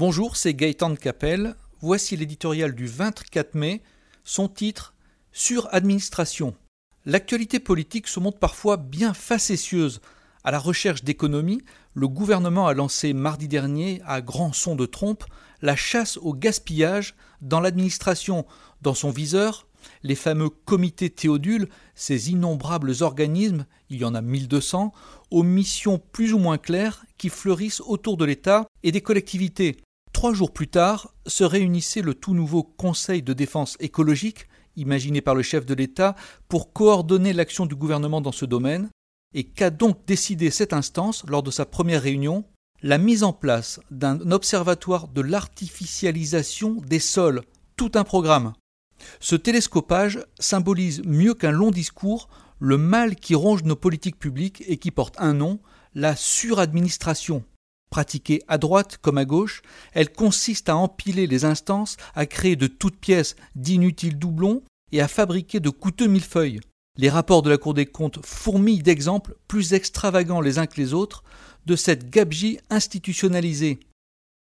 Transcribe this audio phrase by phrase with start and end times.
[0.00, 1.56] Bonjour, c'est Gaëtan de Capelle.
[1.82, 3.82] Voici l'éditorial du 24 mai.
[4.24, 4.94] Son titre
[5.30, 6.56] Suradministration.
[7.04, 10.00] L'actualité politique se montre parfois bien facétieuse.
[10.42, 11.60] À la recherche d'économie,
[11.92, 15.24] le gouvernement a lancé mardi dernier, à grand son de trompe,
[15.60, 18.46] la chasse au gaspillage dans l'administration.
[18.80, 19.66] Dans son viseur,
[20.02, 24.94] les fameux comités théodules, ces innombrables organismes, il y en a 1200,
[25.30, 29.76] aux missions plus ou moins claires qui fleurissent autour de l'État et des collectivités.
[30.20, 35.34] Trois jours plus tard se réunissait le tout nouveau Conseil de défense écologique, imaginé par
[35.34, 36.14] le chef de l'État,
[36.46, 38.90] pour coordonner l'action du gouvernement dans ce domaine.
[39.32, 42.44] Et qu'a donc décidé cette instance lors de sa première réunion
[42.82, 47.40] La mise en place d'un observatoire de l'artificialisation des sols,
[47.78, 48.52] tout un programme.
[49.20, 54.76] Ce télescopage symbolise mieux qu'un long discours le mal qui ronge nos politiques publiques et
[54.76, 55.60] qui porte un nom,
[55.94, 57.42] la suradministration.
[57.90, 62.68] Pratiquée à droite comme à gauche, elle consiste à empiler les instances, à créer de
[62.68, 66.60] toutes pièces d'inutiles doublons et à fabriquer de coûteux millefeuilles.
[66.96, 70.94] Les rapports de la Cour des comptes fourmillent d'exemples plus extravagants les uns que les
[70.94, 71.24] autres
[71.66, 73.80] de cette gabegie institutionnalisée.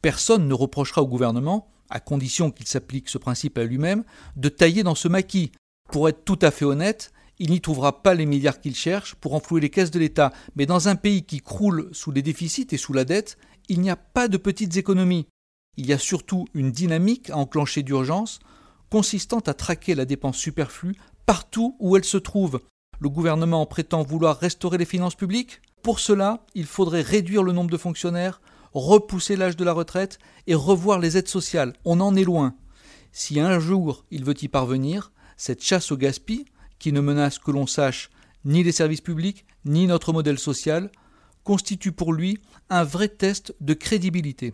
[0.00, 4.04] Personne ne reprochera au gouvernement, à condition qu'il s'applique ce principe à lui-même,
[4.36, 5.52] de tailler dans ce maquis.
[5.90, 9.34] Pour être tout à fait honnête, il n'y trouvera pas les milliards qu'il cherche pour
[9.34, 10.32] enflouer les caisses de l'État.
[10.56, 13.36] Mais dans un pays qui croule sous les déficits et sous la dette,
[13.68, 15.26] il n'y a pas de petites économies.
[15.76, 18.38] Il y a surtout une dynamique à enclencher d'urgence,
[18.90, 22.60] consistant à traquer la dépense superflue partout où elle se trouve.
[22.98, 25.60] Le gouvernement prétend vouloir restaurer les finances publiques.
[25.82, 28.40] Pour cela, il faudrait réduire le nombre de fonctionnaires,
[28.72, 31.74] repousser l'âge de la retraite et revoir les aides sociales.
[31.84, 32.54] On en est loin.
[33.12, 36.46] Si un jour il veut y parvenir, cette chasse au gaspillage,
[36.78, 38.10] qui ne menace que l'on sache
[38.44, 40.90] ni les services publics, ni notre modèle social,
[41.44, 42.38] constitue pour lui
[42.70, 44.52] un vrai test de crédibilité.